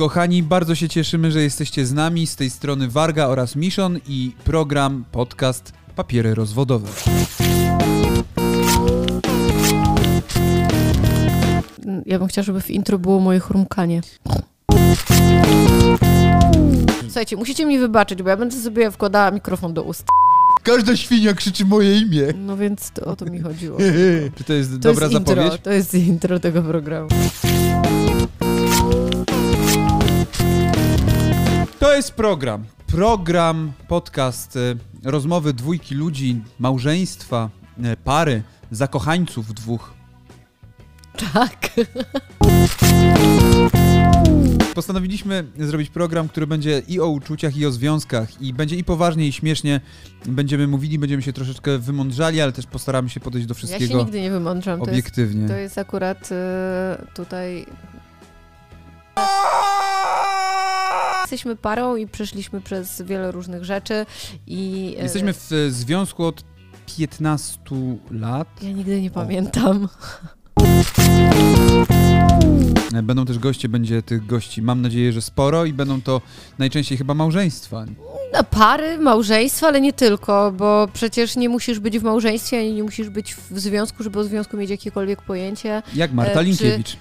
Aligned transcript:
Kochani, 0.00 0.42
bardzo 0.42 0.74
się 0.74 0.88
cieszymy, 0.88 1.32
że 1.32 1.42
jesteście 1.42 1.86
z 1.86 1.92
nami. 1.92 2.26
Z 2.26 2.36
tej 2.36 2.50
strony 2.50 2.88
Warga 2.88 3.26
oraz 3.26 3.56
Mission 3.56 3.98
i 4.08 4.32
program, 4.44 5.04
podcast 5.12 5.72
Papiery 5.96 6.34
Rozwodowe. 6.34 6.88
Ja 12.06 12.18
bym 12.18 12.28
chciała, 12.28 12.44
żeby 12.44 12.60
w 12.60 12.70
intro 12.70 12.98
było 12.98 13.20
moje 13.20 13.40
chrumkanie. 13.40 14.00
Słuchajcie, 17.02 17.36
musicie 17.36 17.66
mi 17.66 17.78
wybaczyć, 17.78 18.22
bo 18.22 18.28
ja 18.28 18.36
będę 18.36 18.56
sobie 18.56 18.90
wkładała 18.90 19.30
mikrofon 19.30 19.74
do 19.74 19.82
ust. 19.82 20.06
Każda 20.62 20.96
świnia 20.96 21.34
krzyczy 21.34 21.64
moje 21.64 21.98
imię. 21.98 22.22
No 22.38 22.56
więc 22.56 22.90
to, 22.90 23.04
o 23.04 23.16
to 23.16 23.24
mi 23.24 23.40
chodziło. 23.40 23.78
Czy 24.36 24.44
to 24.44 24.52
jest 24.52 24.70
To 24.72 24.78
dobra 24.78 25.06
jest 25.06 25.18
intro, 25.18 25.34
zapowiedź? 25.34 25.62
to 25.62 25.70
jest 25.70 25.94
intro 25.94 26.40
tego 26.40 26.62
programu. 26.62 27.08
To 31.90 31.96
jest 31.96 32.12
program. 32.12 32.64
Program, 32.86 33.72
podcast, 33.88 34.56
e, 34.56 34.74
rozmowy 35.04 35.52
dwójki 35.52 35.94
ludzi, 35.94 36.42
małżeństwa, 36.58 37.50
e, 37.82 37.96
pary, 37.96 38.42
zakochańców 38.70 39.54
dwóch. 39.54 39.94
Tak. 41.32 41.70
Postanowiliśmy 44.74 45.44
zrobić 45.58 45.90
program, 45.90 46.28
który 46.28 46.46
będzie 46.46 46.82
i 46.88 47.00
o 47.00 47.08
uczuciach, 47.08 47.56
i 47.56 47.66
o 47.66 47.70
związkach, 47.70 48.42
i 48.42 48.52
będzie 48.52 48.76
i 48.76 48.84
poważnie, 48.84 49.28
i 49.28 49.32
śmiesznie. 49.32 49.80
Będziemy 50.26 50.66
mówili, 50.66 50.98
będziemy 50.98 51.22
się 51.22 51.32
troszeczkę 51.32 51.78
wymądrzali, 51.78 52.40
ale 52.40 52.52
też 52.52 52.66
postaramy 52.66 53.08
się 53.08 53.20
podejść 53.20 53.46
do 53.46 53.54
Ja 53.54 53.60
się 53.60 53.66
wszystkiego 53.66 53.98
nigdy 53.98 54.20
nie 54.20 54.30
wymądrzam. 54.30 54.78
To 54.78 54.84
jest, 54.84 54.92
obiektywnie. 54.92 55.48
to 55.48 55.56
jest 55.56 55.78
akurat 55.78 56.28
y, 56.32 56.34
tutaj... 57.14 57.66
Jesteśmy 61.30 61.56
parą 61.56 61.96
i 61.96 62.06
przeszliśmy 62.06 62.60
przez 62.60 63.02
wiele 63.02 63.30
różnych 63.32 63.64
rzeczy 63.64 64.06
i... 64.46 64.94
y, 64.98 65.02
Jesteśmy 65.02 65.32
w 65.32 65.52
e, 65.52 65.70
związku 65.70 66.24
od 66.24 66.44
15 66.98 67.58
lat. 68.10 68.48
Ja 68.62 68.70
nigdy 68.72 69.00
nie 69.02 69.10
pamiętam. 69.10 69.88
E, 72.94 73.02
Będą 73.02 73.24
też 73.26 73.38
goście, 73.38 73.68
będzie 73.68 74.02
tych 74.02 74.26
gości, 74.26 74.62
mam 74.62 74.82
nadzieję, 74.82 75.12
że 75.12 75.22
sporo 75.22 75.64
i 75.64 75.72
będą 75.72 76.02
to 76.02 76.20
najczęściej 76.58 76.98
chyba 76.98 77.14
małżeństwa. 77.14 77.84
No, 78.32 78.44
pary, 78.44 78.98
małżeństwa, 78.98 79.66
ale 79.68 79.80
nie 79.80 79.92
tylko, 79.92 80.52
bo 80.56 80.88
przecież 80.92 81.36
nie 81.36 81.48
musisz 81.48 81.78
być 81.78 81.98
w 81.98 82.02
małżeństwie, 82.02 82.58
ani 82.58 82.72
nie 82.72 82.82
musisz 82.82 83.08
być 83.10 83.34
w 83.34 83.60
związku, 83.60 84.02
żeby 84.02 84.18
o 84.18 84.24
związku 84.24 84.56
mieć 84.56 84.70
jakiekolwiek 84.70 85.22
pojęcie. 85.22 85.82
Jak 85.94 86.12
Marta 86.12 86.32
E, 86.32 86.36
czy- 86.36 86.42
Linkiewicz. 86.44 86.96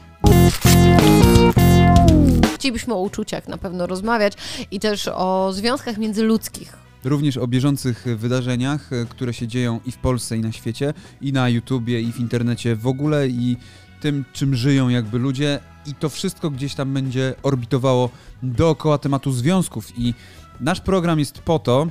Chcielibyśmy 2.69 2.93
o 2.93 3.01
uczuciach 3.01 3.47
na 3.47 3.57
pewno 3.57 3.87
rozmawiać 3.87 4.33
i 4.71 4.79
też 4.79 5.07
o 5.13 5.53
związkach 5.53 5.97
międzyludzkich. 5.97 6.77
Również 7.03 7.37
o 7.37 7.47
bieżących 7.47 8.05
wydarzeniach, 8.15 8.93
e, 8.93 9.05
które 9.05 9.33
się 9.33 9.47
dzieją 9.47 9.79
i 9.85 9.91
w 9.91 9.97
Polsce, 9.97 10.37
i 10.37 10.39
na 10.39 10.51
świecie, 10.51 10.93
i 11.21 11.33
na 11.33 11.49
YouTubie, 11.49 12.01
i 12.01 12.11
w 12.11 12.19
internecie 12.19 12.75
w 12.75 12.87
ogóle, 12.87 13.27
i 13.27 13.57
tym, 14.01 14.25
czym 14.33 14.55
żyją 14.55 14.89
jakby 14.89 15.19
ludzie. 15.19 15.59
I 15.85 15.95
to 15.95 16.09
wszystko 16.09 16.49
gdzieś 16.49 16.75
tam 16.75 16.93
będzie 16.93 17.33
orbitowało 17.43 18.09
dookoła 18.43 18.97
tematu 18.97 19.31
związków. 19.31 19.99
I 19.99 20.13
nasz 20.59 20.81
program 20.81 21.19
jest 21.19 21.39
po 21.39 21.59
to, 21.59 21.87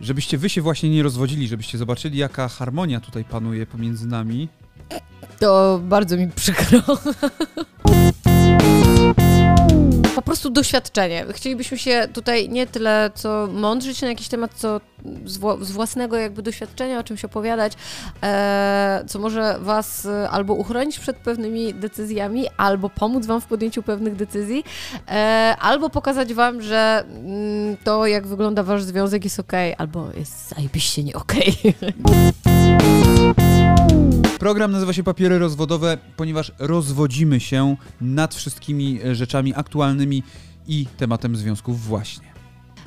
żebyście 0.00 0.38
wy 0.38 0.48
się 0.48 0.62
właśnie 0.62 0.90
nie 0.90 1.02
rozwodzili, 1.02 1.48
żebyście 1.48 1.78
zobaczyli, 1.78 2.18
jaka 2.18 2.48
harmonia 2.48 3.00
tutaj 3.00 3.24
panuje 3.24 3.66
pomiędzy 3.66 4.06
nami. 4.06 4.48
To 5.38 5.80
bardzo 5.84 6.16
mi 6.16 6.28
przykro. 6.30 6.80
Prostu 10.34 10.50
doświadczenie. 10.50 11.26
Chcielibyśmy 11.32 11.78
się 11.78 12.08
tutaj 12.12 12.48
nie 12.48 12.66
tyle 12.66 13.10
co 13.14 13.48
mądrzyć 13.52 14.02
na 14.02 14.08
jakiś 14.08 14.28
temat, 14.28 14.54
co 14.54 14.80
z, 15.24 15.66
z 15.66 15.70
własnego 15.70 16.16
jakby 16.16 16.42
doświadczenia, 16.42 16.98
o 16.98 17.02
czymś 17.02 17.24
opowiadać, 17.24 17.72
e, 18.22 19.04
co 19.08 19.18
może 19.18 19.56
was 19.60 20.06
e, 20.06 20.30
albo 20.30 20.54
uchronić 20.54 20.98
przed 20.98 21.16
pewnymi 21.16 21.74
decyzjami, 21.74 22.46
albo 22.56 22.90
pomóc 22.90 23.26
wam 23.26 23.40
w 23.40 23.46
podjęciu 23.46 23.82
pewnych 23.82 24.16
decyzji, 24.16 24.64
e, 25.08 25.56
albo 25.60 25.90
pokazać 25.90 26.34
wam, 26.34 26.62
że 26.62 27.04
mm, 27.08 27.76
to 27.84 28.06
jak 28.06 28.26
wygląda 28.26 28.62
wasz 28.62 28.82
związek 28.82 29.24
jest 29.24 29.40
okej, 29.40 29.74
albo 29.78 30.08
jest 30.16 30.48
zajebiście 30.48 31.04
nie 31.04 31.14
okej. 31.14 31.56
Program 34.44 34.72
nazywa 34.72 34.92
się 34.92 35.02
Papiery 35.02 35.38
Rozwodowe, 35.38 35.98
ponieważ 36.16 36.52
rozwodzimy 36.58 37.40
się 37.40 37.76
nad 38.00 38.34
wszystkimi 38.34 39.00
rzeczami 39.12 39.54
aktualnymi 39.54 40.22
i 40.68 40.86
tematem 40.96 41.36
związków 41.36 41.80
właśnie. 41.80 42.26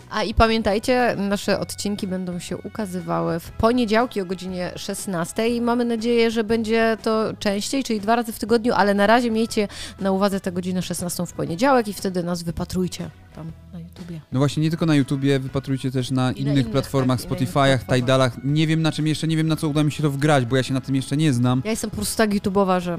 A 0.10 0.24
i 0.24 0.34
pamiętajcie, 0.34 1.16
nasze 1.18 1.60
odcinki 1.60 2.08
będą 2.08 2.40
się 2.40 2.58
ukazywały 2.58 3.40
w 3.40 3.52
poniedziałki 3.52 4.22
o 4.22 4.26
godzinie 4.26 4.72
16 4.76 5.50
i 5.50 5.62
mamy 5.62 5.86
nadzieję, 5.86 6.32
że 6.32 6.44
będzie 6.44 6.98
to 7.04 7.34
częściej, 7.40 7.84
czyli 7.84 8.02
dwa 8.02 8.16
razy 8.16 8.34
w 8.34 8.40
tygodniu, 8.40 8.74
ale 8.74 8.94
na 8.94 9.08
razie 9.08 9.32
miejcie 9.32 9.68
na 10.00 10.12
uwadze 10.12 10.40
tę 10.40 10.52
godzinę 10.52 10.82
16 10.82 11.26
w 11.26 11.34
poniedziałek 11.34 11.88
i 11.88 11.94
wtedy 11.94 12.24
nas 12.24 12.44
wypatrujcie 12.44 13.10
tam 13.36 13.52
na 13.74 13.80
YouTubie. 13.80 14.22
No 14.32 14.40
właśnie, 14.40 14.64
nie 14.64 14.70
tylko 14.70 14.86
na 14.86 14.96
YouTubie, 14.96 15.40
wypatrujcie 15.40 15.92
też 15.92 16.12
na 16.12 16.32
I 16.32 16.34
na 16.34 16.40
innych 16.40 16.54
innych, 16.54 16.70
platformach, 16.70 17.22
tak, 17.22 17.32
innych 17.32 17.50
Spotify'ach. 17.50 17.96
Tidalach. 17.96 18.44
Nie 18.44 18.68
wiem 18.68 18.82
na 18.82 18.92
czym 18.92 19.08
jeszcze, 19.08 19.28
nie 19.28 19.38
wiem 19.38 19.48
na 19.48 19.56
co 19.56 19.68
uda 19.68 19.84
mi 19.84 19.92
się 19.92 20.04
to 20.04 20.12
wgrać, 20.12 20.46
bo 20.46 20.56
ja 20.56 20.64
się 20.64 20.74
na 20.74 20.82
tym 20.82 20.96
jeszcze 20.96 21.18
nie 21.18 21.34
znam. 21.34 21.62
Ja 21.66 21.72
jestem 21.72 21.90
po 21.90 21.96
prostu 21.96 22.18
tak 22.18 22.34
YouTubeowa, 22.34 22.80
że 22.80 22.98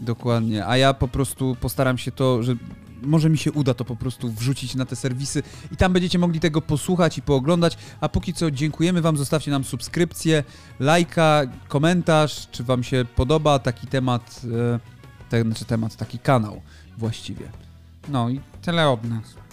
Dokładnie, 0.00 0.66
a 0.66 0.76
ja 0.76 0.94
po 0.94 1.08
prostu 1.08 1.56
postaram 1.60 1.98
się 1.98 2.12
to, 2.12 2.42
że 2.42 2.54
może 3.02 3.30
mi 3.30 3.38
się 3.38 3.52
uda 3.52 3.74
to 3.74 3.84
po 3.84 3.96
prostu 3.96 4.32
wrzucić 4.32 4.74
na 4.74 4.86
te 4.86 4.96
serwisy 4.96 5.42
i 5.72 5.76
tam 5.76 5.92
będziecie 5.92 6.18
mogli 6.18 6.40
tego 6.40 6.60
posłuchać 6.60 7.18
i 7.18 7.22
pooglądać. 7.22 7.78
A 8.00 8.08
póki 8.08 8.34
co 8.34 8.50
dziękujemy 8.50 9.02
Wam, 9.02 9.16
zostawcie 9.16 9.50
nam 9.50 9.64
subskrypcję, 9.64 10.44
lajka, 10.80 11.42
komentarz, 11.68 12.48
czy 12.50 12.64
Wam 12.64 12.82
się 12.82 13.04
podoba 13.16 13.58
taki 13.58 13.86
temat, 13.86 14.40
e, 14.74 14.80
ten, 15.28 15.46
znaczy 15.46 15.64
temat, 15.64 15.96
taki 15.96 16.18
kanał 16.18 16.62
właściwie. 16.98 17.48
No 18.08 18.30
i 18.30 18.40
tyle 18.62 18.88
od 18.88 19.04
nas. 19.04 19.51